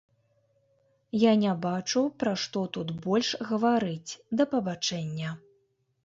Я 1.23 1.33
не 1.41 1.51
бачу, 1.65 2.01
пра 2.23 2.31
што 2.43 2.63
тут 2.77 2.93
больш 3.03 3.29
гаварыць, 3.51 4.11
да 4.41 4.47
пабачэння. 4.55 5.35